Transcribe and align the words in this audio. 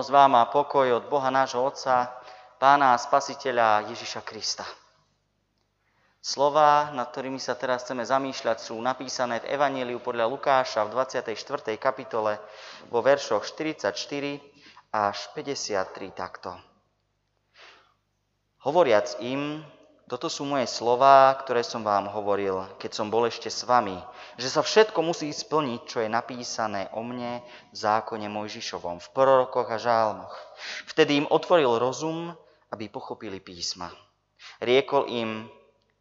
Milosť 0.00 0.16
vám 0.16 0.40
a 0.40 0.48
pokoj 0.48 0.88
od 0.96 1.12
Boha 1.12 1.28
nášho 1.28 1.60
Otca, 1.60 2.08
Pána 2.56 2.96
a 2.96 3.02
Spasiteľa 3.04 3.84
Ježiša 3.92 4.24
Krista. 4.24 4.64
Slova, 6.24 6.88
nad 6.96 7.12
ktorými 7.12 7.36
sa 7.36 7.52
teraz 7.52 7.84
chceme 7.84 8.00
zamýšľať, 8.08 8.64
sú 8.64 8.80
napísané 8.80 9.44
v 9.44 9.52
Evangeliu 9.52 10.00
podľa 10.00 10.24
Lukáša 10.24 10.88
v 10.88 10.96
24. 10.96 11.76
kapitole 11.76 12.40
vo 12.88 13.04
veršoch 13.04 13.44
44 13.44 13.92
až 14.88 15.16
53 15.36 15.92
takto. 16.16 16.56
Hovoriac 18.64 19.20
im, 19.20 19.60
toto 20.10 20.26
sú 20.26 20.42
moje 20.42 20.66
slova, 20.66 21.30
ktoré 21.38 21.62
som 21.62 21.86
vám 21.86 22.10
hovoril, 22.10 22.66
keď 22.82 22.90
som 22.98 23.14
bol 23.14 23.30
ešte 23.30 23.46
s 23.46 23.62
vami, 23.62 23.94
že 24.34 24.50
sa 24.50 24.58
všetko 24.58 24.98
musí 25.06 25.30
splniť, 25.30 25.80
čo 25.86 26.02
je 26.02 26.10
napísané 26.10 26.90
o 26.98 27.06
mne 27.06 27.46
v 27.70 27.76
zákone 27.78 28.26
Mojžišovom, 28.26 28.98
v 28.98 29.08
prorokoch 29.14 29.70
a 29.70 29.78
žálmoch. 29.78 30.34
Vtedy 30.90 31.22
im 31.22 31.30
otvoril 31.30 31.78
rozum, 31.78 32.34
aby 32.74 32.90
pochopili 32.90 33.38
písma. 33.38 33.94
Riekol 34.58 35.06
im, 35.14 35.46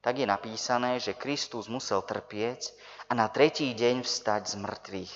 tak 0.02 0.18
je 0.18 0.26
napísané, 0.26 0.98
že 0.98 1.14
Kristus 1.14 1.70
musel 1.70 2.02
trpieť 2.02 2.74
a 3.06 3.14
na 3.14 3.30
tretí 3.30 3.70
deň 3.78 4.02
vstať 4.02 4.42
z 4.50 4.56
mŕtvych. 4.58 5.14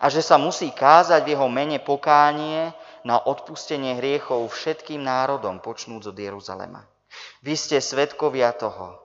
A 0.00 0.06
že 0.06 0.22
sa 0.22 0.38
musí 0.38 0.70
kázať 0.70 1.26
v 1.26 1.34
jeho 1.34 1.50
mene 1.50 1.82
pokánie 1.82 2.70
na 3.02 3.18
odpustenie 3.18 3.98
hriechov 3.98 4.54
všetkým 4.54 5.02
národom, 5.02 5.58
počnúc 5.58 6.06
od 6.06 6.14
Jeruzalema. 6.14 6.86
Vy 7.42 7.54
ste 7.56 7.78
svetkovia 7.80 8.52
toho. 8.54 9.00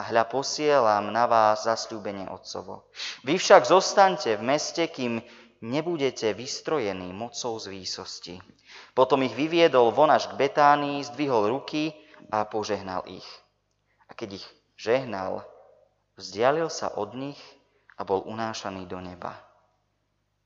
A 0.00 0.10
hľa 0.10 0.26
posielam 0.26 1.14
na 1.14 1.30
vás 1.30 1.62
zasľúbenie 1.62 2.26
Otcovo. 2.26 2.90
Vy 3.22 3.38
však 3.38 3.70
zostaňte 3.70 4.34
v 4.34 4.42
meste, 4.42 4.82
kým 4.90 5.22
nebudete 5.62 6.34
vystrojení 6.34 7.14
mocou 7.14 7.54
z 7.62 7.70
výsosti. 7.70 8.34
Potom 8.98 9.22
ich 9.22 9.32
vyviedol 9.32 9.94
von 9.94 10.10
až 10.10 10.26
k 10.32 10.34
Betánii, 10.34 11.06
zdvihol 11.06 11.54
ruky 11.54 11.94
a 12.34 12.42
požehnal 12.42 13.06
ich. 13.06 13.26
A 14.10 14.18
keď 14.18 14.42
ich 14.42 14.46
žehnal, 14.74 15.46
vzdialil 16.18 16.66
sa 16.66 16.90
od 16.98 17.14
nich 17.14 17.38
a 17.94 18.02
bol 18.02 18.26
unášaný 18.26 18.90
do 18.90 18.98
neba. 18.98 19.38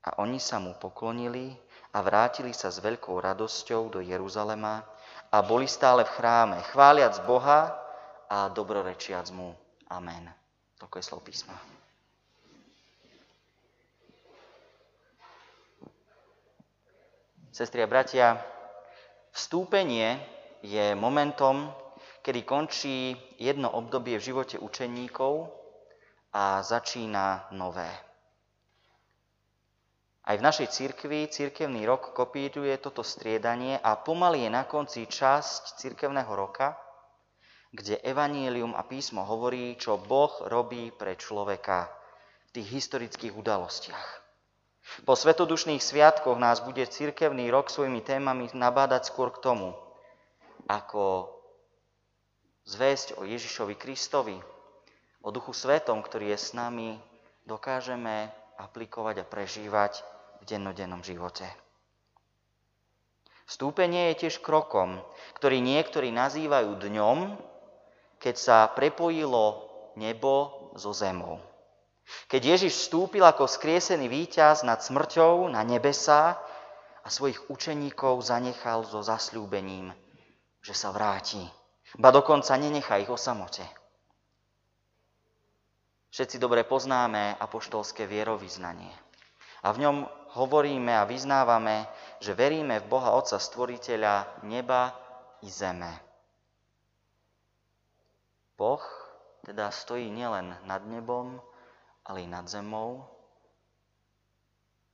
A 0.05 0.21
oni 0.21 0.37
sa 0.37 0.61
mu 0.61 0.77
poklonili 0.77 1.57
a 1.91 2.05
vrátili 2.05 2.53
sa 2.53 2.69
s 2.69 2.77
veľkou 2.79 3.17
radosťou 3.17 3.89
do 3.89 3.99
Jeruzalema 4.05 4.85
a 5.31 5.37
boli 5.43 5.67
stále 5.67 6.03
v 6.03 6.13
chráme, 6.15 6.57
chváliac 6.71 7.19
Boha 7.27 7.75
a 8.29 8.47
dobrorečiac 8.47 9.31
mu. 9.31 9.55
Amen. 9.91 10.31
Toľko 10.79 10.95
je 10.99 11.03
slov 11.03 11.21
písma. 11.23 11.55
Sestri 17.51 17.81
a 17.81 17.89
bratia, 17.89 18.37
vstúpenie 19.33 20.21
je 20.61 20.93
momentom, 20.93 21.73
kedy 22.21 22.45
končí 22.45 23.17
jedno 23.41 23.73
obdobie 23.73 24.21
v 24.21 24.27
živote 24.29 24.61
učeníkov 24.61 25.49
a 26.37 26.61
začína 26.61 27.49
nové. 27.57 28.06
Aj 30.27 30.35
v 30.35 30.43
našej 30.43 30.67
cirkvi 30.75 31.31
cirkevný 31.31 31.87
rok 31.87 32.11
kopíruje 32.11 32.75
toto 32.83 32.99
striedanie 32.99 33.79
a 33.79 33.95
pomaly 33.95 34.43
je 34.43 34.49
na 34.51 34.67
konci 34.67 35.07
časť 35.07 35.79
cirkevného 35.79 36.27
roka, 36.35 36.75
kde 37.71 37.95
evanílium 38.03 38.75
a 38.75 38.83
písmo 38.83 39.23
hovorí, 39.23 39.79
čo 39.79 39.95
Boh 39.95 40.35
robí 40.51 40.91
pre 40.91 41.15
človeka 41.15 41.87
v 42.51 42.59
tých 42.59 42.67
historických 42.75 43.39
udalostiach. 43.39 44.07
Po 45.07 45.15
svetodušných 45.15 45.79
sviatkoch 45.79 46.35
nás 46.35 46.59
bude 46.59 46.83
cirkevný 46.83 47.47
rok 47.47 47.71
svojimi 47.71 48.03
témami 48.03 48.51
nabádať 48.51 49.07
skôr 49.07 49.31
k 49.31 49.39
tomu, 49.39 49.79
ako 50.67 51.31
zväzť 52.67 53.15
o 53.15 53.23
Ježišovi 53.23 53.79
Kristovi, 53.79 54.35
o 55.23 55.31
Duchu 55.31 55.55
Svetom, 55.55 56.03
ktorý 56.03 56.35
je 56.35 56.39
s 56.39 56.51
nami, 56.51 56.99
dokážeme 57.47 58.27
aplikovať 58.59 59.23
a 59.23 59.25
prežívať 59.27 60.16
dennodennom 60.47 61.03
živote. 61.03 61.43
Vstúpenie 63.47 64.11
je 64.11 64.27
tiež 64.27 64.43
krokom, 64.43 64.99
ktorý 65.39 65.63
niektorí 65.63 66.11
nazývajú 66.11 66.79
dňom, 66.83 67.17
keď 68.19 68.35
sa 68.35 68.57
prepojilo 68.71 69.67
nebo 69.95 70.67
so 70.75 70.91
zemou. 70.91 71.39
Keď 72.31 72.41
Ježiš 72.43 72.87
vstúpil 72.87 73.23
ako 73.23 73.47
skriesený 73.47 74.07
víťaz 74.07 74.63
nad 74.63 74.79
smrťou 74.79 75.51
na 75.51 75.63
nebesa 75.63 76.39
a 77.03 77.07
svojich 77.07 77.51
učeníkov 77.51 78.19
zanechal 78.23 78.83
so 78.87 79.03
zasľúbením, 79.03 79.91
že 80.63 80.75
sa 80.75 80.91
vráti. 80.91 81.43
Ba 81.95 82.11
dokonca 82.11 82.51
nenechá 82.59 82.99
ich 82.99 83.11
o 83.11 83.15
samote. 83.15 83.63
Všetci 86.11 86.35
dobre 86.39 86.67
poznáme 86.67 87.35
apoštolské 87.39 88.07
vierovýznanie. 88.07 89.06
A 89.67 89.75
v 89.75 89.83
ňom 89.83 90.07
hovoríme 90.39 90.95
a 90.95 91.03
vyznávame, 91.03 91.91
že 92.23 92.31
veríme 92.31 92.79
v 92.79 92.87
Boha 92.87 93.11
Otca 93.19 93.35
Stvoriteľa 93.35 94.47
neba 94.47 94.95
i 95.43 95.51
zeme. 95.51 95.91
Boh 98.55 98.79
teda 99.43 99.67
stojí 99.67 100.07
nielen 100.07 100.55
nad 100.63 100.79
nebom, 100.87 101.43
ale 102.07 102.23
i 102.23 102.27
nad 102.31 102.47
zemou 102.47 103.03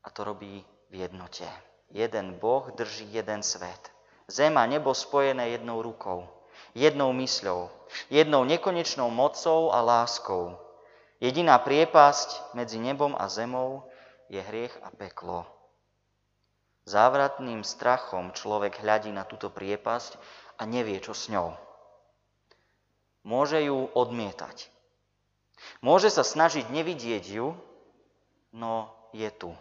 a 0.02 0.10
to 0.10 0.26
robí 0.26 0.66
v 0.90 1.06
jednote. 1.06 1.46
Jeden 1.94 2.42
Boh 2.42 2.74
drží 2.74 3.14
jeden 3.14 3.46
svet. 3.46 3.94
Zem 4.26 4.58
a 4.58 4.66
nebo 4.66 4.98
spojené 4.98 5.54
jednou 5.54 5.86
rukou, 5.86 6.26
jednou 6.74 7.14
mysľou, 7.14 7.70
jednou 8.10 8.42
nekonečnou 8.42 9.14
mocou 9.14 9.70
a 9.70 9.86
láskou. 9.86 10.58
Jediná 11.22 11.62
priepasť 11.62 12.58
medzi 12.58 12.82
nebom 12.82 13.14
a 13.14 13.30
zemou 13.30 13.93
je 14.34 14.42
hriech 14.42 14.74
a 14.82 14.90
peklo. 14.90 15.46
Závratným 16.90 17.62
strachom 17.62 18.34
človek 18.34 18.82
hľadí 18.82 19.14
na 19.14 19.24
túto 19.30 19.54
priepasť 19.54 20.18
a 20.58 20.66
nevie, 20.66 20.98
čo 20.98 21.14
s 21.14 21.30
ňou. 21.30 21.54
Môže 23.24 23.62
ju 23.62 23.88
odmietať. 23.94 24.68
Môže 25.80 26.12
sa 26.12 26.26
snažiť 26.26 26.68
nevidieť 26.74 27.24
ju, 27.24 27.56
no 28.52 28.92
je 29.16 29.30
tu. 29.32 29.54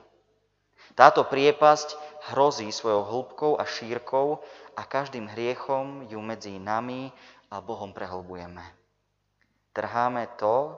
Táto 0.99 1.23
priepasť 1.23 1.95
hrozí 2.35 2.67
svojou 2.75 3.07
hĺbkou 3.07 3.53
a 3.55 3.65
šírkou 3.69 4.43
a 4.75 4.83
každým 4.83 5.31
hriechom 5.31 6.11
ju 6.11 6.19
medzi 6.19 6.59
nami 6.59 7.15
a 7.55 7.63
Bohom 7.63 7.95
prehlbujeme. 7.95 8.67
Trháme 9.73 10.27
to, 10.37 10.75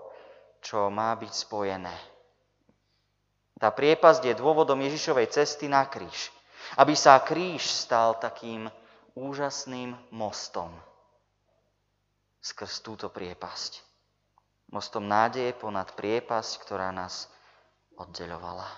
čo 0.61 0.93
má 0.93 1.17
byť 1.17 1.33
spojené. 1.33 2.14
Tá 3.65 3.73
priepasť 3.73 4.29
je 4.29 4.37
dôvodom 4.37 4.77
Ježišovej 4.77 5.33
cesty 5.33 5.73
na 5.73 5.89
kríž. 5.89 6.29
Aby 6.77 6.93
sa 6.93 7.17
kríž 7.17 7.65
stal 7.65 8.21
takým 8.21 8.69
úžasným 9.17 9.97
mostom 10.13 10.69
skrz 12.45 12.85
túto 12.85 13.09
priepasť. 13.09 13.81
Mostom 14.69 15.09
nádeje 15.09 15.57
ponad 15.57 15.97
priepasť, 15.97 16.61
ktorá 16.61 16.93
nás 16.93 17.33
oddeľovala. 17.97 18.69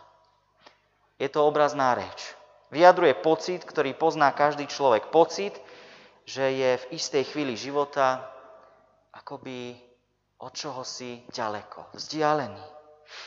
Je 1.18 1.26
to 1.34 1.42
obrazná 1.42 1.98
reč. 1.98 2.38
Vyjadruje 2.70 3.18
pocit, 3.26 3.66
ktorý 3.66 3.90
pozná 3.98 4.30
každý 4.30 4.70
človek. 4.70 5.10
Pocit, 5.10 5.58
že 6.22 6.46
je 6.46 6.70
v 6.78 6.88
istej 6.94 7.26
chvíli 7.34 7.58
života 7.58 8.22
akoby 9.10 9.74
od 10.38 10.54
čoho 10.54 10.86
si 10.86 11.26
ďaleko, 11.34 11.90
vzdialený. 11.90 12.75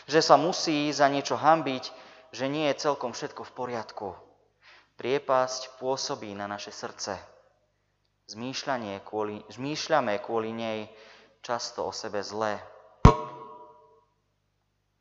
Že 0.07 0.19
sa 0.19 0.35
musí 0.35 0.91
za 0.91 1.07
niečo 1.07 1.39
hambiť, 1.39 1.83
že 2.31 2.45
nie 2.45 2.69
je 2.69 2.81
celkom 2.81 3.13
všetko 3.13 3.41
v 3.45 3.55
poriadku. 3.55 4.09
Priepasť 4.99 5.79
pôsobí 5.79 6.35
na 6.35 6.45
naše 6.45 6.75
srdce. 6.75 7.17
Zmýšľanie 8.29 9.01
kvôli, 9.01 9.41
zmýšľame 9.49 10.21
kvôli 10.21 10.53
nej 10.53 10.85
často 11.41 11.87
o 11.87 11.91
sebe 11.95 12.21
zlé. 12.21 12.61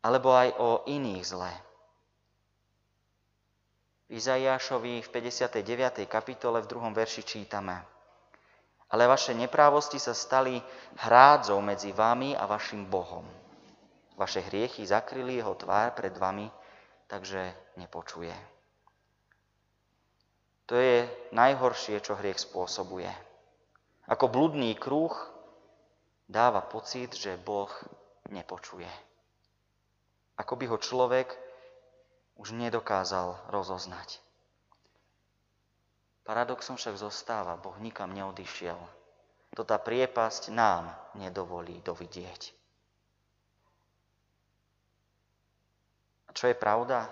Alebo 0.00 0.32
aj 0.32 0.48
o 0.56 0.70
iných 0.88 1.24
zlé. 1.26 1.52
V 4.08 4.16
Izaiášovi 4.16 5.04
v 5.04 5.08
59. 5.12 6.08
kapitole 6.08 6.64
v 6.64 6.70
druhom 6.70 6.96
verši 6.96 7.28
čítame 7.28 7.76
Ale 8.88 9.04
vaše 9.04 9.36
neprávosti 9.36 10.00
sa 10.00 10.16
stali 10.16 10.56
hrádzou 11.04 11.60
medzi 11.60 11.92
vami 11.92 12.32
a 12.32 12.48
vašim 12.48 12.88
Bohom. 12.88 13.28
Vaše 14.18 14.42
hriechy 14.42 14.82
zakryli 14.82 15.38
jeho 15.38 15.54
tvár 15.54 15.94
pred 15.94 16.10
vami, 16.18 16.50
takže 17.06 17.54
nepočuje. 17.78 18.34
To 20.68 20.74
je 20.74 21.06
najhoršie, 21.32 22.02
čo 22.02 22.18
hriech 22.18 22.42
spôsobuje. 22.42 23.08
Ako 24.10 24.26
bludný 24.26 24.74
kruh 24.74 25.14
dáva 26.26 26.60
pocit, 26.66 27.14
že 27.14 27.38
Boh 27.38 27.70
nepočuje. 28.28 28.90
Ako 30.36 30.58
by 30.58 30.66
ho 30.66 30.76
človek 30.82 31.32
už 32.36 32.58
nedokázal 32.58 33.38
rozoznať. 33.54 34.20
Paradoxom 36.26 36.76
však 36.76 37.00
zostáva, 37.00 37.56
Boh 37.56 37.78
nikam 37.80 38.12
neodišiel. 38.12 38.76
To 39.56 39.64
tá 39.64 39.80
priepasť 39.80 40.52
nám 40.52 40.92
nedovolí 41.16 41.80
dovidieť. 41.80 42.57
A 46.28 46.30
čo 46.36 46.46
je 46.46 46.56
pravda? 46.56 47.08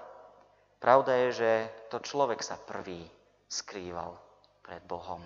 Pravda 0.76 1.16
je, 1.26 1.28
že 1.42 1.50
to 1.88 1.98
človek 2.04 2.44
sa 2.44 2.60
prvý 2.60 3.00
skrýval 3.48 4.12
pred 4.60 4.84
Bohom. 4.84 5.24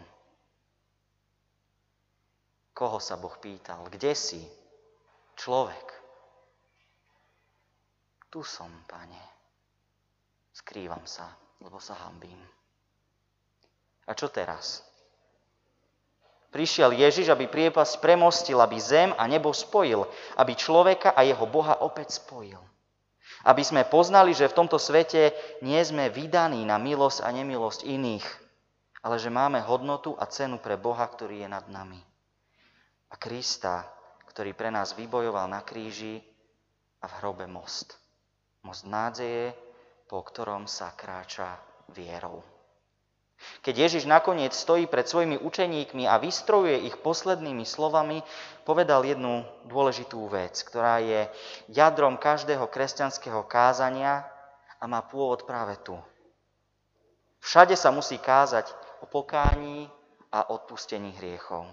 Koho 2.70 3.02
sa 3.02 3.18
Boh 3.18 3.34
pýtal? 3.36 3.84
Kde 3.90 4.14
si? 4.14 4.40
Človek. 5.36 5.86
Tu 8.30 8.40
som, 8.46 8.70
pane. 8.86 9.20
Skrývam 10.54 11.02
sa, 11.02 11.26
lebo 11.60 11.82
sa 11.82 11.98
hambím. 12.06 12.38
A 14.06 14.14
čo 14.14 14.30
teraz? 14.30 14.86
Prišiel 16.50 16.94
Ježiš, 16.94 17.30
aby 17.30 17.46
priepasť 17.46 18.02
premostil, 18.02 18.58
aby 18.58 18.78
zem 18.78 19.14
a 19.14 19.26
nebo 19.30 19.54
spojil, 19.54 20.02
aby 20.34 20.52
človeka 20.58 21.14
a 21.14 21.22
jeho 21.22 21.46
Boha 21.46 21.78
opäť 21.82 22.18
spojil. 22.18 22.58
Aby 23.40 23.64
sme 23.64 23.88
poznali, 23.88 24.36
že 24.36 24.48
v 24.48 24.56
tomto 24.56 24.76
svete 24.76 25.32
nie 25.64 25.80
sme 25.80 26.12
vydaní 26.12 26.64
na 26.68 26.76
milosť 26.76 27.24
a 27.24 27.28
nemilosť 27.32 27.88
iných, 27.88 28.26
ale 29.00 29.16
že 29.16 29.32
máme 29.32 29.64
hodnotu 29.64 30.12
a 30.20 30.28
cenu 30.28 30.60
pre 30.60 30.76
Boha, 30.76 31.08
ktorý 31.08 31.40
je 31.44 31.48
nad 31.48 31.64
nami. 31.72 32.00
A 33.10 33.16
Krista, 33.16 33.88
ktorý 34.28 34.52
pre 34.52 34.68
nás 34.68 34.92
vybojoval 34.92 35.48
na 35.48 35.64
kríži 35.64 36.20
a 37.00 37.08
v 37.08 37.16
hrobe 37.24 37.48
most. 37.48 37.96
Most 38.60 38.84
nádeje, 38.84 39.56
po 40.04 40.20
ktorom 40.20 40.68
sa 40.68 40.92
kráča 40.92 41.56
vierou. 41.96 42.44
Keď 43.60 43.74
Ježiš 43.76 44.04
nakoniec 44.08 44.52
stojí 44.56 44.88
pred 44.88 45.04
svojimi 45.04 45.40
učeníkmi 45.40 46.08
a 46.08 46.16
vystrojuje 46.16 46.88
ich 46.88 46.96
poslednými 47.00 47.64
slovami, 47.64 48.24
povedal 48.64 49.04
jednu 49.04 49.44
dôležitú 49.68 50.28
vec, 50.28 50.56
ktorá 50.64 51.00
je 51.00 51.28
jadrom 51.72 52.16
každého 52.16 52.68
kresťanského 52.68 53.44
kázania 53.44 54.24
a 54.80 54.84
má 54.88 55.04
pôvod 55.04 55.44
práve 55.44 55.76
tu. 55.80 55.96
Všade 57.40 57.76
sa 57.76 57.88
musí 57.92 58.20
kázať 58.20 58.68
o 59.00 59.08
pokání 59.08 59.88
a 60.32 60.52
odpustení 60.52 61.16
hriechov. 61.16 61.64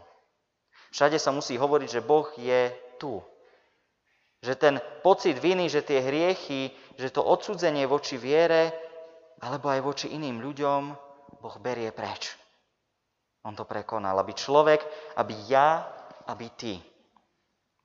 Všade 0.92 1.20
sa 1.20 1.36
musí 1.36 1.60
hovoriť, 1.60 1.90
že 2.00 2.02
Boh 2.04 2.28
je 2.40 2.72
tu. 2.96 3.20
Že 4.40 4.54
ten 4.56 4.76
pocit 5.04 5.36
viny, 5.36 5.68
že 5.68 5.84
tie 5.84 6.00
hriechy, 6.00 6.72
že 6.96 7.12
to 7.12 7.24
odsudzenie 7.24 7.84
voči 7.84 8.16
viere, 8.16 8.72
alebo 9.44 9.70
aj 9.70 9.82
voči 9.84 10.08
iným 10.16 10.40
ľuďom, 10.42 11.07
Boh 11.38 11.58
berie 11.60 11.92
preč. 11.92 12.34
On 13.48 13.56
to 13.56 13.64
prekonal, 13.64 14.20
aby 14.20 14.36
človek, 14.36 14.84
aby 15.16 15.34
ja, 15.48 15.88
aby 16.28 16.52
ty 16.52 16.74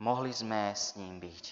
mohli 0.02 0.34
sme 0.34 0.74
s 0.74 0.98
ním 0.98 1.22
byť. 1.22 1.44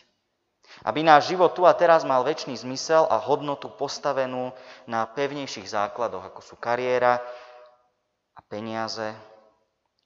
Aby 0.87 1.02
náš 1.02 1.31
život 1.34 1.54
tu 1.54 1.66
a 1.66 1.75
teraz 1.75 2.06
mal 2.06 2.22
väčší 2.22 2.54
zmysel 2.54 3.06
a 3.06 3.19
hodnotu 3.19 3.70
postavenú 3.70 4.54
na 4.87 5.06
pevnejších 5.06 5.66
základoch, 5.66 6.31
ako 6.31 6.40
sú 6.42 6.54
kariéra 6.58 7.19
a 8.34 8.40
peniaze, 8.46 9.14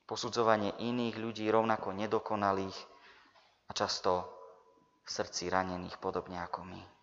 posudzovanie 0.08 0.72
iných 0.80 1.16
ľudí 1.20 1.48
rovnako 1.48 1.96
nedokonalých 1.96 2.76
a 3.68 3.72
často 3.72 4.28
v 5.04 5.08
srdci 5.08 5.52
ranených 5.52 6.00
podobne 6.00 6.40
ako 6.40 6.64
my. 6.64 6.93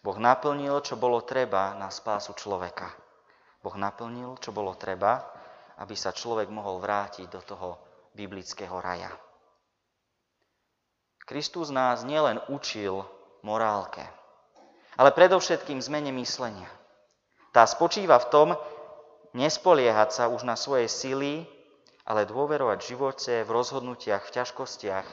Boh 0.00 0.16
naplnil, 0.16 0.80
čo 0.80 0.96
bolo 0.96 1.20
treba 1.20 1.76
na 1.76 1.92
spásu 1.92 2.32
človeka. 2.32 2.88
Boh 3.60 3.76
naplnil, 3.76 4.40
čo 4.40 4.48
bolo 4.56 4.72
treba, 4.72 5.20
aby 5.80 5.92
sa 5.92 6.16
človek 6.16 6.48
mohol 6.48 6.80
vrátiť 6.80 7.28
do 7.28 7.40
toho 7.44 7.68
biblického 8.16 8.80
raja. 8.80 9.12
Kristus 11.28 11.68
nás 11.68 12.02
nielen 12.02 12.40
učil 12.48 13.04
morálke, 13.44 14.02
ale 14.96 15.12
predovšetkým 15.12 15.78
zmene 15.78 16.10
myslenia. 16.16 16.68
Tá 17.52 17.68
spočíva 17.68 18.16
v 18.18 18.30
tom, 18.32 18.48
nespoliehať 19.36 20.10
sa 20.10 20.24
už 20.32 20.42
na 20.48 20.56
svoje 20.56 20.88
sily, 20.88 21.44
ale 22.08 22.26
dôverovať 22.26 22.78
v 22.82 22.88
živote, 22.88 23.34
v 23.44 23.50
rozhodnutiach, 23.54 24.26
v 24.26 24.34
ťažkostiach, 24.42 25.06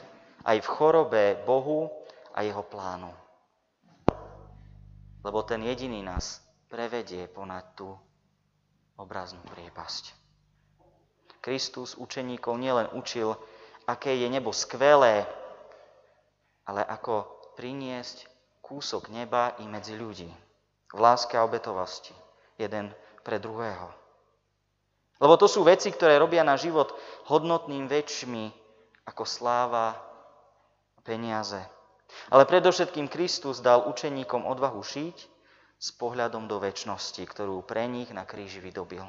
aj 0.47 0.57
v 0.63 0.71
chorobe 0.71 1.23
Bohu 1.43 1.91
a 2.33 2.41
jeho 2.41 2.63
plánu. 2.63 3.11
Lebo 5.27 5.43
ten 5.43 5.59
jediný 5.59 5.99
nás 6.07 6.39
prevedie 6.71 7.27
ponad 7.27 7.75
tú 7.75 7.91
obraznú 8.95 9.43
priepasť. 9.43 10.15
Kristus 11.43 11.99
učeníkov 11.99 12.55
nielen 12.55 12.87
učil, 12.95 13.35
aké 13.83 14.15
je 14.15 14.27
nebo 14.31 14.55
skvelé, 14.55 15.27
ale 16.63 16.79
ako 16.79 17.27
priniesť 17.59 18.23
kúsok 18.63 19.11
neba 19.11 19.51
i 19.59 19.67
medzi 19.67 19.99
ľudí. 19.99 20.31
V 20.95 20.99
láske 20.99 21.35
a 21.35 21.43
obetovosti. 21.43 22.15
Jeden 22.55 22.95
pre 23.27 23.43
druhého. 23.43 23.91
Lebo 25.19 25.35
to 25.35 25.51
sú 25.51 25.67
veci, 25.67 25.91
ktoré 25.91 26.15
robia 26.15 26.47
na 26.47 26.55
život 26.55 26.95
hodnotným 27.27 27.91
väčšmi 27.91 28.47
ako 29.03 29.27
sláva 29.27 29.99
a 30.95 30.99
peniaze. 31.03 31.59
Ale 32.31 32.47
predovšetkým 32.47 33.11
Kristus 33.11 33.59
dal 33.59 33.87
učeníkom 33.87 34.47
odvahu 34.47 34.79
šiť 34.79 35.17
s 35.77 35.89
pohľadom 35.93 36.49
do 36.49 36.57
väčšnosti, 36.57 37.21
ktorú 37.21 37.61
pre 37.63 37.85
nich 37.85 38.09
na 38.09 38.25
kríži 38.25 38.63
vydobil. 38.63 39.05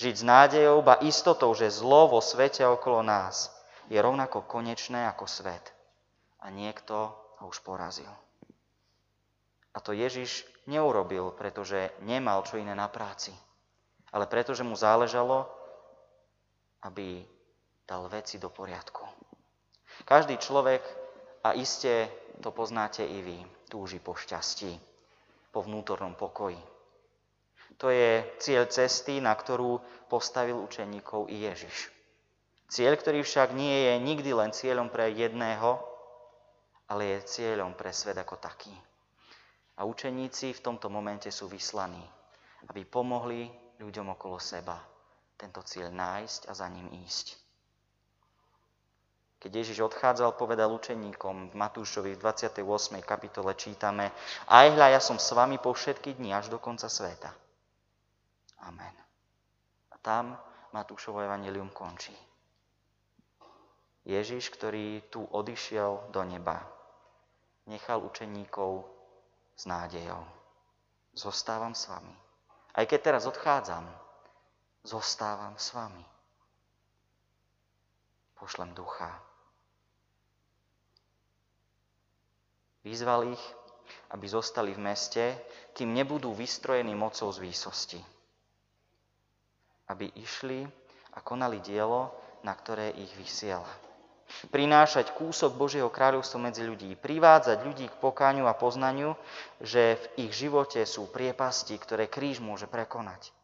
Žiť 0.00 0.14
s 0.16 0.24
nádejou, 0.24 0.80
ba 0.80 0.96
istotou, 1.04 1.52
že 1.52 1.68
zlo 1.68 2.08
vo 2.08 2.24
svete 2.24 2.64
okolo 2.64 3.04
nás 3.04 3.52
je 3.92 4.00
rovnako 4.00 4.48
konečné 4.48 5.04
ako 5.12 5.28
svet. 5.28 5.76
A 6.40 6.48
niekto 6.48 7.12
ho 7.42 7.44
už 7.52 7.60
porazil. 7.60 8.08
A 9.70 9.78
to 9.78 9.92
Ježiš 9.92 10.48
neurobil, 10.66 11.30
pretože 11.36 11.92
nemal 12.02 12.42
čo 12.42 12.58
iné 12.58 12.74
na 12.74 12.88
práci, 12.90 13.30
ale 14.10 14.26
pretože 14.26 14.66
mu 14.66 14.74
záležalo, 14.74 15.46
aby 16.82 17.22
dal 17.86 18.08
veci 18.08 18.40
do 18.40 18.48
poriadku. 18.48 19.04
Každý 20.08 20.40
človek, 20.40 20.80
a 21.44 21.56
iste 21.56 22.08
to 22.40 22.52
poznáte 22.52 23.04
i 23.04 23.18
vy, 23.24 23.38
túži 23.68 24.00
po 24.00 24.16
šťastí 24.16 24.90
po 25.50 25.66
vnútornom 25.66 26.14
pokoji. 26.14 26.58
To 27.78 27.90
je 27.90 28.22
cieľ 28.38 28.66
cesty, 28.70 29.18
na 29.18 29.34
ktorú 29.34 29.78
postavil 30.10 30.58
učeníkov 30.58 31.30
i 31.30 31.46
Ježiš. 31.46 31.90
Cieľ, 32.70 32.94
ktorý 32.94 33.26
však 33.26 33.50
nie 33.54 33.90
je 33.90 33.94
nikdy 33.98 34.30
len 34.30 34.54
cieľom 34.54 34.90
pre 34.90 35.10
jedného, 35.10 35.82
ale 36.90 37.18
je 37.18 37.26
cieľom 37.38 37.74
pre 37.74 37.90
svet 37.90 38.18
ako 38.18 38.38
taký. 38.38 38.74
A 39.78 39.86
učeníci 39.86 40.54
v 40.54 40.62
tomto 40.62 40.86
momente 40.92 41.30
sú 41.34 41.50
vyslaní, 41.50 42.02
aby 42.68 42.86
pomohli 42.86 43.50
ľuďom 43.80 44.14
okolo 44.14 44.38
seba 44.38 44.76
tento 45.40 45.64
cieľ 45.64 45.88
nájsť 45.88 46.40
a 46.46 46.52
za 46.52 46.68
ním 46.68 46.92
ísť. 47.00 47.49
Keď 49.40 49.52
Ježiš 49.56 49.80
odchádzal, 49.88 50.36
povedal 50.36 50.68
učeníkom 50.68 51.48
v 51.48 51.54
Matúšovi 51.56 52.12
v 52.12 52.20
28. 52.20 52.60
kapitole 53.00 53.56
čítame 53.56 54.12
Aj 54.44 54.68
hľa, 54.68 54.92
ja 54.92 55.00
som 55.00 55.16
s 55.16 55.32
vami 55.32 55.56
po 55.56 55.72
všetky 55.72 56.20
dni 56.20 56.36
až 56.36 56.52
do 56.52 56.60
konca 56.60 56.92
sveta. 56.92 57.32
Amen. 58.68 58.92
A 59.88 59.96
tam 60.04 60.36
Matúšovo 60.76 61.24
evanelium 61.24 61.72
končí. 61.72 62.12
Ježiš, 64.04 64.52
ktorý 64.52 65.08
tu 65.08 65.24
odišiel 65.24 66.12
do 66.12 66.20
neba, 66.20 66.60
nechal 67.64 68.04
učeníkov 68.04 68.84
s 69.56 69.64
nádejou. 69.64 70.20
Zostávam 71.16 71.72
s 71.72 71.88
vami. 71.88 72.12
Aj 72.76 72.84
keď 72.84 73.00
teraz 73.00 73.24
odchádzam, 73.24 73.88
zostávam 74.84 75.56
s 75.56 75.72
vami. 75.72 76.04
Pošlem 78.36 78.72
ducha, 78.76 79.29
Vyzval 82.80 83.32
ich, 83.32 83.44
aby 84.10 84.26
zostali 84.26 84.72
v 84.72 84.80
meste, 84.80 85.24
kým 85.76 85.92
nebudú 85.92 86.32
vystrojení 86.32 86.96
mocou 86.96 87.28
z 87.30 87.38
výsosti. 87.42 88.00
Aby 89.90 90.10
išli 90.16 90.64
a 91.14 91.18
konali 91.20 91.58
dielo, 91.60 92.14
na 92.46 92.54
ktoré 92.54 92.94
ich 92.96 93.10
vysiela. 93.18 93.68
Prinášať 94.54 95.10
kúsok 95.18 95.58
Božieho 95.58 95.90
kráľovstva 95.90 96.38
medzi 96.38 96.62
ľudí, 96.62 96.94
privádzať 96.94 97.66
ľudí 97.66 97.90
k 97.90 97.98
pokáňu 97.98 98.46
a 98.46 98.54
poznaniu, 98.54 99.18
že 99.58 99.98
v 99.98 100.30
ich 100.30 100.32
živote 100.38 100.86
sú 100.86 101.10
priepasti, 101.10 101.74
ktoré 101.74 102.06
kríž 102.06 102.38
môže 102.38 102.70
prekonať. 102.70 103.34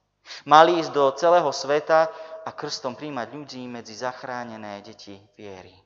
Mali 0.47 0.79
ísť 0.79 0.91
do 0.95 1.11
celého 1.19 1.51
sveta 1.51 2.11
a 2.47 2.51
krstom 2.55 2.95
príjmať 2.95 3.29
ľudí 3.35 3.63
medzi 3.67 3.99
zachránené 3.99 4.79
deti 4.83 5.19
viery. 5.35 5.86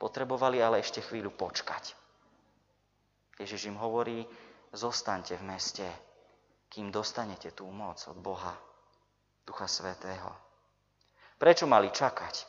Potrebovali 0.00 0.64
ale 0.64 0.80
ešte 0.80 1.04
chvíľu 1.04 1.36
počkať. 1.36 1.92
Ježiš 3.36 3.68
im 3.68 3.76
hovorí, 3.76 4.24
zostaňte 4.72 5.36
v 5.36 5.44
meste, 5.44 5.84
kým 6.72 6.88
dostanete 6.88 7.52
tú 7.52 7.68
moc 7.68 8.00
od 8.08 8.16
Boha, 8.16 8.56
Ducha 9.44 9.68
Svetého. 9.68 10.32
Prečo 11.36 11.68
mali 11.68 11.92
čakať? 11.92 12.48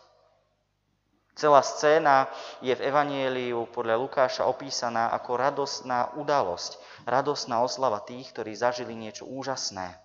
Celá 1.31 1.63
scéna 1.63 2.27
je 2.59 2.75
v 2.75 2.83
Evanieliu 2.87 3.67
podľa 3.71 3.99
Lukáša 3.99 4.43
opísaná 4.47 5.11
ako 5.15 5.31
radostná 5.39 6.11
udalosť, 6.19 6.75
radostná 7.07 7.63
oslava 7.63 8.03
tých, 8.03 8.31
ktorí 8.35 8.51
zažili 8.51 8.95
niečo 8.95 9.23
úžasné. 9.27 9.95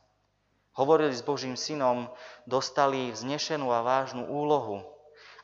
Hovorili 0.79 1.15
s 1.15 1.27
Božím 1.27 1.59
synom, 1.59 2.07
dostali 2.47 3.11
vznešenú 3.11 3.75
a 3.75 3.83
vážnu 3.83 4.23
úlohu 4.31 4.87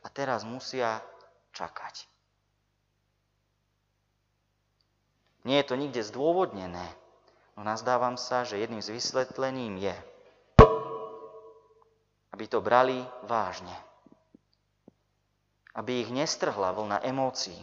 a 0.02 0.11
teraz 0.11 0.47
musia 0.47 1.02
čakať. 1.52 2.09
Nie 5.42 5.62
je 5.62 5.68
to 5.68 5.75
nikde 5.75 6.02
zdôvodnené, 6.06 6.87
no 7.59 7.66
nazdávam 7.66 8.14
sa, 8.14 8.47
že 8.47 8.62
jedným 8.62 8.78
z 8.78 8.94
vysvetlením 8.94 9.75
je, 9.78 9.97
aby 12.32 12.44
to 12.49 12.62
brali 12.62 13.02
vážne. 13.26 13.75
Aby 15.73 16.04
ich 16.04 16.11
nestrhla 16.12 16.73
vlna 16.76 17.02
emócií. 17.02 17.59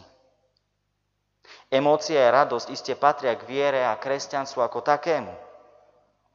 Emócie 1.70 2.18
a 2.18 2.34
radosť 2.34 2.66
iste 2.74 2.94
patria 2.98 3.34
k 3.38 3.46
viere 3.46 3.86
a 3.86 3.98
kresťanstvu 3.98 4.60
ako 4.60 4.82
takému. 4.82 5.30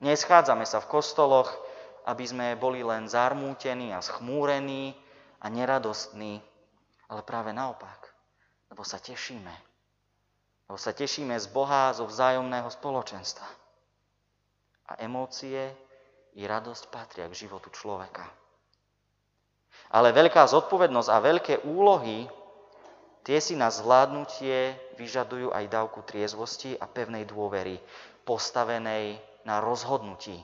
Neschádzame 0.04 0.64
sa 0.68 0.84
v 0.84 0.92
kostoloch, 0.92 1.52
aby 2.08 2.24
sme 2.28 2.48
boli 2.60 2.84
len 2.84 3.08
zarmútení 3.08 3.92
a 3.92 4.00
schmúrení 4.00 4.96
a 5.40 5.52
neradostní, 5.52 6.40
ale 7.10 7.22
práve 7.22 7.54
naopak, 7.54 8.10
lebo 8.72 8.82
sa 8.82 8.98
tešíme. 8.98 9.56
Lebo 10.66 10.78
sa 10.82 10.92
tešíme 10.92 11.38
z 11.38 11.48
Boha, 11.54 11.94
zo 11.94 12.10
vzájomného 12.10 12.70
spoločenstva. 12.74 13.46
A 14.90 15.02
emócie 15.02 15.70
i 16.36 16.42
radosť 16.44 16.84
patria 16.90 17.26
k 17.30 17.46
životu 17.46 17.70
človeka. 17.70 18.26
Ale 19.94 20.10
veľká 20.12 20.50
zodpovednosť 20.50 21.10
a 21.14 21.18
veľké 21.22 21.56
úlohy, 21.70 22.26
tie 23.22 23.38
si 23.38 23.54
na 23.54 23.70
zvládnutie 23.70 24.74
vyžadujú 24.98 25.54
aj 25.54 25.66
dávku 25.70 26.02
triezvosti 26.02 26.74
a 26.76 26.90
pevnej 26.90 27.30
dôvery, 27.30 27.78
postavenej 28.26 29.22
na 29.46 29.62
rozhodnutí, 29.62 30.42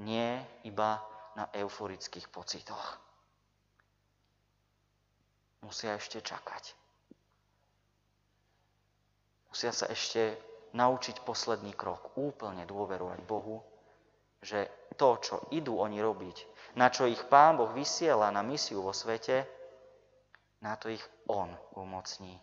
nie 0.00 0.40
iba 0.64 1.04
na 1.36 1.50
euforických 1.52 2.32
pocitoch. 2.32 2.98
Musia 5.64 5.96
ešte 5.96 6.20
čakať. 6.20 6.76
Musia 9.48 9.72
sa 9.72 9.88
ešte 9.88 10.36
naučiť 10.76 11.24
posledný 11.24 11.72
krok, 11.72 12.14
úplne 12.20 12.68
dôverovať 12.68 13.20
Bohu 13.24 13.64
že 14.44 14.68
to, 15.00 15.16
čo 15.24 15.34
idú 15.56 15.80
oni 15.80 16.04
robiť, 16.04 16.36
na 16.76 16.92
čo 16.92 17.08
ich 17.08 17.24
Pán 17.32 17.56
Boh 17.56 17.72
vysiela 17.72 18.28
na 18.28 18.44
misiu 18.44 18.84
vo 18.84 18.92
svete, 18.92 19.48
na 20.60 20.76
to 20.76 20.92
ich 20.92 21.02
On 21.32 21.48
umocní. 21.80 22.36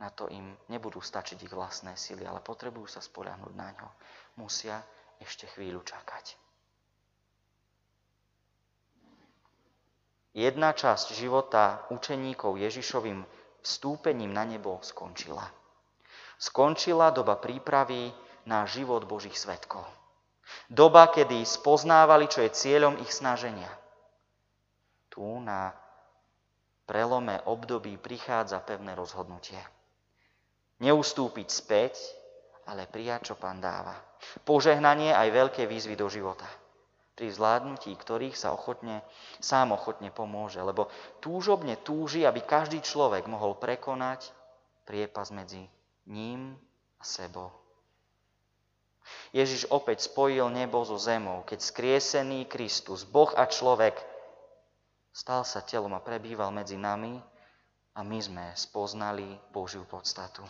Na 0.00 0.12
to 0.12 0.28
im 0.28 0.56
nebudú 0.68 1.00
stačiť 1.00 1.40
ich 1.44 1.52
vlastné 1.52 1.96
sily, 1.96 2.24
ale 2.24 2.44
potrebujú 2.44 2.88
sa 2.88 3.00
spoľahnúť 3.00 3.52
na 3.56 3.68
ňo. 3.72 3.88
Musia 4.40 4.80
ešte 5.20 5.48
chvíľu 5.56 5.84
čakať. 5.84 6.36
Jedna 10.30 10.70
časť 10.70 11.10
života 11.18 11.90
učeníkov 11.90 12.54
Ježišovým 12.54 13.26
vstúpením 13.66 14.30
na 14.30 14.46
nebo 14.46 14.78
skončila. 14.78 15.42
Skončila 16.38 17.10
doba 17.10 17.36
prípravy 17.36 18.14
na 18.46 18.64
život 18.64 19.04
Božích 19.04 19.36
svetkov. 19.36 19.84
Doba, 20.70 21.10
kedy 21.10 21.42
spoznávali, 21.42 22.30
čo 22.30 22.42
je 22.46 22.54
cieľom 22.54 22.98
ich 23.02 23.10
snaženia. 23.10 23.70
Tu 25.10 25.22
na 25.42 25.74
prelome 26.86 27.38
období 27.46 27.98
prichádza 27.98 28.62
pevné 28.62 28.94
rozhodnutie. 28.94 29.58
Neustúpiť 30.82 31.48
späť, 31.50 31.94
ale 32.66 32.86
prijať, 32.86 33.30
čo 33.30 33.34
pán 33.34 33.58
dáva. 33.58 33.98
Požehnanie 34.46 35.10
aj 35.14 35.28
veľké 35.30 35.62
výzvy 35.66 35.94
do 35.98 36.06
života, 36.06 36.46
pri 37.20 37.28
zvládnutí 37.28 37.92
ktorých 38.00 38.32
sa 38.32 38.56
ochotne, 38.56 39.04
sám 39.44 39.76
ochotne 39.76 40.08
pomôže, 40.08 40.56
lebo 40.64 40.88
túžobne 41.20 41.76
túži, 41.76 42.24
aby 42.24 42.40
každý 42.40 42.80
človek 42.80 43.28
mohol 43.28 43.60
prekonať 43.60 44.32
priepas 44.88 45.28
medzi 45.28 45.68
ním 46.08 46.56
a 46.96 47.04
sebou. 47.04 47.52
Ježiš 49.36 49.68
opäť 49.68 50.08
spojil 50.08 50.48
nebo 50.48 50.80
so 50.80 50.96
zemou, 50.96 51.44
keď 51.44 51.60
skriesený 51.60 52.48
Kristus, 52.48 53.04
Boh 53.04 53.28
a 53.36 53.44
človek, 53.44 54.00
stal 55.12 55.44
sa 55.44 55.60
telom 55.60 55.92
a 55.92 56.00
prebýval 56.00 56.48
medzi 56.48 56.80
nami 56.80 57.20
a 57.92 58.00
my 58.00 58.16
sme 58.16 58.46
spoznali 58.56 59.36
Božiu 59.52 59.84
podstatu. 59.84 60.40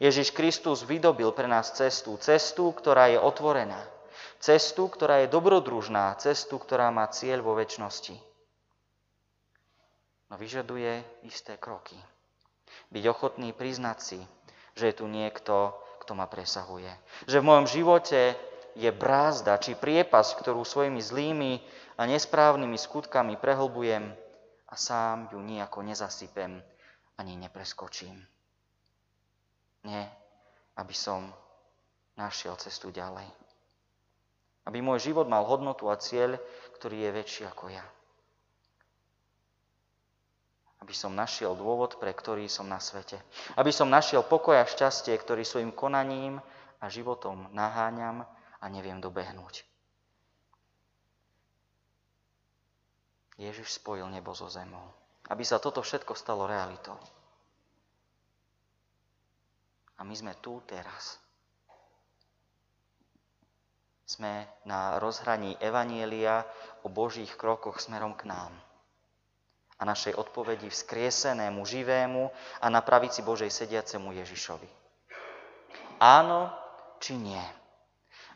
Ježiš 0.00 0.32
Kristus 0.32 0.88
vydobil 0.88 1.28
pre 1.36 1.44
nás 1.44 1.68
cestu, 1.76 2.16
cestu, 2.16 2.72
ktorá 2.72 3.12
je 3.12 3.20
otvorená, 3.20 3.82
cestu, 4.42 4.90
ktorá 4.90 5.22
je 5.22 5.30
dobrodružná, 5.30 6.18
cestu, 6.18 6.58
ktorá 6.58 6.90
má 6.90 7.06
cieľ 7.06 7.46
vo 7.46 7.54
väčšnosti. 7.54 8.18
No 10.26 10.34
vyžaduje 10.34 11.06
isté 11.22 11.54
kroky. 11.54 11.94
Byť 12.90 13.04
ochotný 13.06 13.54
priznať 13.54 13.98
si, 14.02 14.20
že 14.74 14.90
je 14.90 14.94
tu 14.98 15.06
niekto, 15.06 15.70
kto 16.02 16.18
ma 16.18 16.26
presahuje. 16.26 16.90
Že 17.30 17.38
v 17.38 17.46
mojom 17.46 17.66
živote 17.70 18.34
je 18.74 18.90
brázda 18.90 19.60
či 19.62 19.78
priepas, 19.78 20.34
ktorú 20.34 20.66
svojimi 20.66 20.98
zlými 20.98 21.52
a 22.00 22.08
nesprávnymi 22.08 22.74
skutkami 22.74 23.38
prehlbujem 23.38 24.10
a 24.66 24.74
sám 24.74 25.30
ju 25.30 25.38
nejako 25.38 25.84
nezasypem 25.84 26.58
ani 27.20 27.36
nepreskočím. 27.36 28.16
Nie, 29.84 30.08
aby 30.80 30.94
som 30.96 31.28
našiel 32.16 32.56
cestu 32.56 32.88
ďalej. 32.88 33.28
Aby 34.62 34.78
môj 34.84 35.10
život 35.10 35.26
mal 35.26 35.42
hodnotu 35.42 35.90
a 35.90 35.98
cieľ, 35.98 36.38
ktorý 36.78 37.06
je 37.06 37.10
väčší 37.10 37.42
ako 37.50 37.70
ja 37.70 37.82
aby 40.82 40.90
som 40.90 41.14
našiel 41.14 41.54
dôvod, 41.54 42.02
pre 42.02 42.10
ktorý 42.10 42.50
som 42.50 42.66
na 42.66 42.82
svete. 42.82 43.14
Aby 43.54 43.70
som 43.70 43.86
našiel 43.86 44.26
pokoj 44.26 44.58
a 44.58 44.66
šťastie, 44.66 45.14
ktorý 45.14 45.46
svojim 45.46 45.70
konaním 45.70 46.42
a 46.82 46.90
životom 46.90 47.46
naháňam 47.54 48.26
a 48.58 48.64
neviem 48.66 48.98
dobehnúť. 48.98 49.62
Ježiš 53.38 53.78
spojil 53.78 54.10
nebo 54.10 54.34
so 54.34 54.50
zemou, 54.50 54.90
aby 55.30 55.46
sa 55.46 55.62
toto 55.62 55.86
všetko 55.86 56.18
stalo 56.18 56.50
realitou. 56.50 56.98
A 59.96 60.02
my 60.02 60.14
sme 60.18 60.34
tu 60.42 60.58
teraz. 60.66 61.21
Sme 64.12 64.44
na 64.68 65.00
rozhraní 65.00 65.56
Evanielia 65.56 66.44
o 66.84 66.92
Božích 66.92 67.32
krokoch 67.32 67.80
smerom 67.80 68.12
k 68.12 68.28
nám 68.28 68.52
a 69.80 69.88
našej 69.88 70.20
odpovedi 70.20 70.68
vzkriesenému, 70.68 71.64
živému 71.64 72.28
a 72.60 72.66
na 72.68 72.84
pravici 72.84 73.24
Božej 73.24 73.48
sediacemu 73.48 74.12
Ježišovi. 74.20 74.68
Áno 75.96 76.52
či 77.00 77.16
nie? 77.16 77.40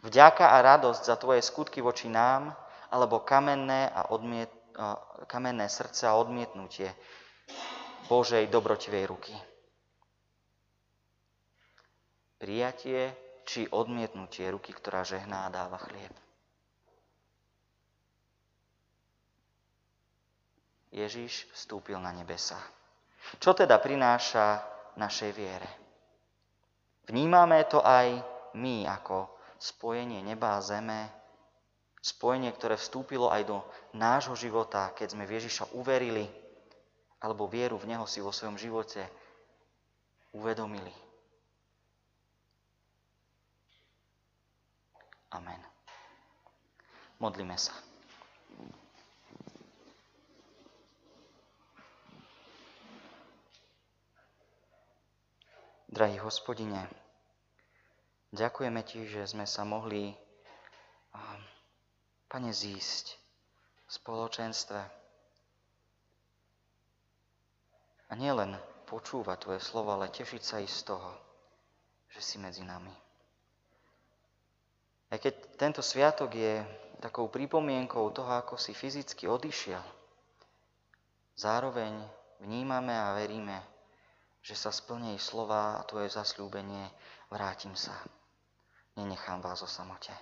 Vďaka 0.00 0.56
a 0.56 0.64
radosť 0.64 1.02
za 1.12 1.16
tvoje 1.20 1.44
skutky 1.44 1.84
voči 1.84 2.08
nám, 2.08 2.56
alebo 2.88 3.20
kamenné, 3.20 3.92
a 3.92 4.08
odmiet, 4.16 4.48
kamenné 5.28 5.68
srdce 5.68 6.08
a 6.08 6.16
odmietnutie 6.16 6.88
Božej 8.08 8.48
dobrotivej 8.48 9.04
ruky. 9.12 9.36
Prijatie 12.40 13.25
či 13.46 13.70
odmietnutie 13.70 14.50
ruky, 14.50 14.74
ktorá 14.74 15.06
žehná 15.06 15.46
a 15.46 15.54
dáva 15.54 15.78
chlieb. 15.78 16.10
Ježiš 20.90 21.46
vstúpil 21.54 22.02
na 22.02 22.10
nebesa. 22.10 22.58
Čo 23.38 23.54
teda 23.54 23.78
prináša 23.78 24.64
našej 24.98 25.30
viere? 25.30 25.70
Vnímame 27.06 27.62
to 27.70 27.78
aj 27.84 28.18
my 28.58 28.88
ako 28.88 29.30
spojenie 29.60 30.24
neba 30.26 30.58
a 30.58 30.64
zeme, 30.64 31.06
spojenie, 32.02 32.50
ktoré 32.50 32.74
vstúpilo 32.74 33.30
aj 33.30 33.42
do 33.46 33.62
nášho 33.94 34.34
života, 34.34 34.90
keď 34.96 35.14
sme 35.14 35.28
v 35.28 35.38
Ježiša 35.38 35.74
uverili, 35.76 36.26
alebo 37.22 37.46
vieru 37.46 37.78
v 37.78 37.94
Neho 37.94 38.06
si 38.08 38.18
vo 38.18 38.34
svojom 38.34 38.58
živote 38.58 39.06
uvedomili. 40.34 41.05
Amen. 45.36 45.60
Modlíme 47.20 47.60
sa. 47.60 47.76
Drahý 55.92 56.20
hospodine, 56.20 56.88
Ďakujeme 58.36 58.84
Ti, 58.84 59.08
že 59.08 59.22
sme 59.24 59.48
sa 59.48 59.64
mohli, 59.64 60.12
Pane, 62.28 62.52
zísť 62.52 63.16
v 63.86 63.90
spoločenstve. 63.96 64.80
A 68.06 68.12
nielen 68.12 68.60
počúvať 68.84 69.40
Tvoje 69.40 69.60
slovo, 69.64 69.96
ale 69.96 70.12
tešiť 70.12 70.42
sa 70.44 70.60
i 70.60 70.68
z 70.68 70.84
toho, 70.84 71.16
že 72.12 72.20
si 72.20 72.36
medzi 72.36 72.60
nami. 72.60 73.05
Aj 75.06 75.18
keď 75.22 75.34
tento 75.54 75.82
sviatok 75.82 76.34
je 76.34 76.66
takou 76.98 77.30
pripomienkou 77.30 78.10
toho, 78.10 78.32
ako 78.34 78.58
si 78.58 78.74
fyzicky 78.74 79.30
odišiel, 79.30 79.82
zároveň 81.38 81.94
vnímame 82.42 82.90
a 82.90 83.14
veríme, 83.14 83.62
že 84.42 84.58
sa 84.58 84.74
splní 84.74 85.18
slova 85.18 85.78
a 85.78 85.86
tvoje 85.86 86.10
zasľúbenie, 86.10 86.86
vrátim 87.30 87.74
sa. 87.74 87.94
Nenechám 88.96 89.42
vás 89.42 89.62
o 89.62 89.68
samote. 89.68 90.14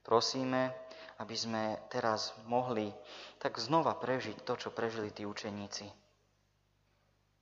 Prosíme, 0.00 0.72
aby 1.20 1.36
sme 1.36 1.76
teraz 1.92 2.32
mohli 2.48 2.88
tak 3.36 3.60
znova 3.60 3.92
prežiť 4.00 4.40
to, 4.42 4.56
čo 4.56 4.68
prežili 4.72 5.12
tí 5.12 5.28
učeníci. 5.28 5.86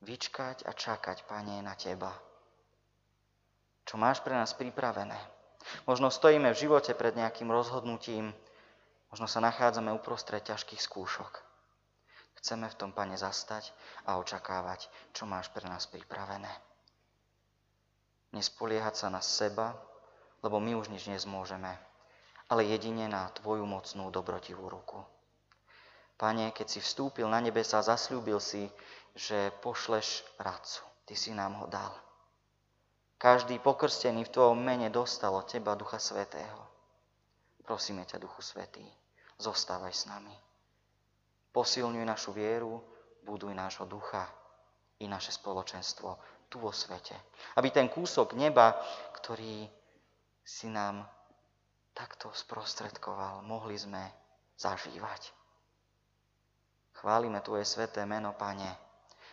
Vyčkať 0.03 0.67
a 0.67 0.75
čakať, 0.75 1.27
Pane, 1.27 1.63
na 1.63 1.79
Teba. 1.79 2.11
Čo 3.87 3.95
máš 3.97 4.21
pre 4.21 4.35
nás 4.35 4.53
pripravené. 4.59 5.38
Možno 5.85 6.13
stojíme 6.13 6.53
v 6.53 6.61
živote 6.69 6.93
pred 6.95 7.17
nejakým 7.17 7.49
rozhodnutím, 7.51 8.33
možno 9.13 9.27
sa 9.27 9.41
nachádzame 9.41 9.93
uprostred 9.93 10.45
ťažkých 10.45 10.81
skúšok. 10.81 11.33
Chceme 12.39 12.71
v 12.71 12.79
tom, 12.79 12.91
Pane, 12.95 13.19
zastať 13.19 13.75
a 14.07 14.17
očakávať, 14.23 14.87
čo 15.11 15.27
máš 15.27 15.51
pre 15.51 15.67
nás 15.67 15.91
pripravené. 15.91 16.51
Nespoliehať 18.31 18.95
sa 18.95 19.09
na 19.11 19.19
seba, 19.19 19.75
lebo 20.45 20.63
my 20.63 20.79
už 20.79 20.93
nič 20.93 21.11
nezmôžeme, 21.11 21.75
ale 22.47 22.63
jedine 22.63 23.11
na 23.11 23.27
Tvoju 23.35 23.67
mocnú 23.67 24.13
dobrotivú 24.15 24.71
ruku. 24.71 25.03
Pane, 26.19 26.51
keď 26.51 26.67
si 26.67 26.81
vstúpil 26.83 27.27
na 27.31 27.39
nebesa, 27.39 27.83
zasľúbil 27.83 28.39
si, 28.43 28.71
že 29.15 29.51
pošleš 29.63 30.23
radcu. 30.39 30.83
Ty 31.07 31.15
si 31.15 31.31
nám 31.35 31.59
ho 31.63 31.67
dal. 31.67 31.91
Každý 33.19 33.59
pokrstený 33.59 34.31
v 34.31 34.33
Tvojom 34.33 34.63
mene 34.63 34.95
dostal 34.95 35.35
od 35.35 35.43
Teba 35.43 35.75
Ducha 35.75 35.99
Svetého. 35.99 36.63
Prosíme 37.67 38.07
ťa, 38.07 38.23
Duchu 38.23 38.39
Svetý, 38.47 38.87
zostávaj 39.43 39.91
s 39.91 40.07
nami. 40.07 40.33
Posilňuj 41.51 42.07
našu 42.07 42.31
vieru, 42.31 42.79
buduj 43.27 43.51
nášho 43.59 43.91
ducha 43.91 44.23
i 45.03 45.11
naše 45.11 45.35
spoločenstvo 45.35 46.15
tu 46.47 46.63
vo 46.63 46.71
svete. 46.71 47.19
Aby 47.59 47.75
ten 47.75 47.91
kúsok 47.91 48.39
neba, 48.39 48.79
ktorý 49.19 49.67
si 50.47 50.71
nám 50.71 51.03
takto 51.99 52.31
sprostredkoval, 52.31 53.43
mohli 53.43 53.75
sme 53.75 54.01
zažívať. 54.55 55.35
Chválime 57.03 57.43
Tvoje 57.43 57.67
sveté 57.67 58.07
meno, 58.07 58.31
Pane, 58.39 58.71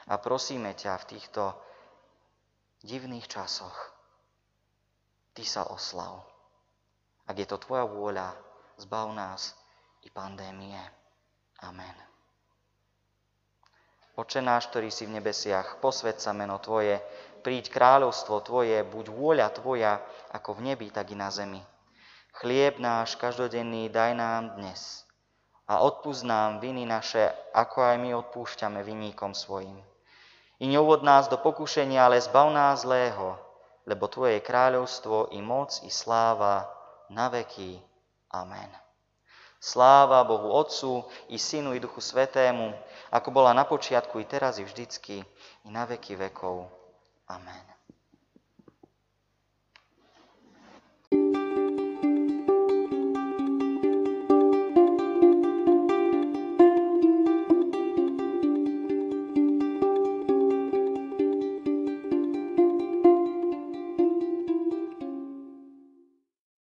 a 0.10 0.14
prosíme 0.18 0.74
ťa 0.74 1.06
v 1.06 1.08
týchto 1.18 1.54
divných 2.86 3.26
časoch. 3.26 3.74
Ty 5.34 5.42
sa 5.42 5.66
oslav. 5.74 6.22
Ak 7.26 7.34
je 7.34 7.50
to 7.50 7.58
Tvoja 7.58 7.90
vôľa, 7.90 8.38
zbav 8.78 9.10
nás 9.10 9.58
i 10.06 10.14
pandémie. 10.14 10.78
Amen. 11.66 11.98
Oče 14.16 14.40
náš, 14.40 14.70
ktorý 14.70 14.94
si 14.94 15.10
v 15.10 15.18
nebesiach, 15.18 15.82
posved 15.82 16.22
sa 16.22 16.32
meno 16.32 16.62
Tvoje, 16.62 17.02
príď 17.42 17.74
kráľovstvo 17.74 18.46
Tvoje, 18.46 18.86
buď 18.86 19.06
vôľa 19.12 19.48
Tvoja, 19.58 20.00
ako 20.32 20.62
v 20.62 20.72
nebi, 20.72 20.88
tak 20.94 21.10
i 21.12 21.18
na 21.18 21.34
zemi. 21.34 21.60
Chlieb 22.38 22.78
náš 22.78 23.18
každodenný 23.18 23.90
daj 23.90 24.14
nám 24.14 24.62
dnes 24.62 25.04
a 25.66 25.82
odpúsť 25.82 26.24
nám 26.30 26.50
viny 26.62 26.86
naše, 26.86 27.34
ako 27.52 27.82
aj 27.82 27.96
my 27.98 28.14
odpúšťame 28.14 28.86
viníkom 28.86 29.34
svojim 29.34 29.95
i 30.60 30.66
neuvod 30.68 31.04
nás 31.04 31.28
do 31.28 31.38
pokušenia, 31.38 32.06
ale 32.06 32.22
zbav 32.22 32.52
nás 32.54 32.88
zlého, 32.88 33.36
lebo 33.86 34.08
Tvoje 34.08 34.40
je 34.40 34.48
kráľovstvo 34.48 35.36
i 35.36 35.40
moc 35.44 35.84
i 35.84 35.92
sláva 35.92 36.66
na 37.12 37.30
veky. 37.30 37.78
Amen. 38.32 38.72
Sláva 39.60 40.22
Bohu 40.24 40.52
Otcu 40.52 41.04
i 41.34 41.40
Synu 41.40 41.74
i 41.74 41.82
Duchu 41.82 42.02
Svetému, 42.02 42.76
ako 43.10 43.30
bola 43.34 43.56
na 43.56 43.66
počiatku 43.66 44.22
i 44.22 44.26
teraz 44.30 44.62
i 44.62 44.64
vždycky 44.64 45.26
i 45.66 45.70
na 45.74 45.90
veky 45.90 46.16
vekov. 46.16 46.70
Amen. 47.26 47.75